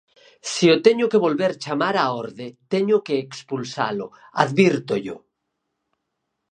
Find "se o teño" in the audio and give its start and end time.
0.51-1.05